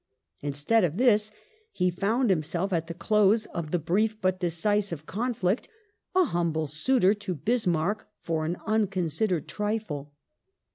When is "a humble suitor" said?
6.15-7.13